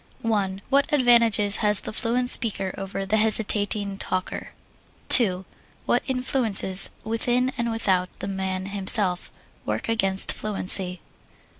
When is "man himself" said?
8.27-9.29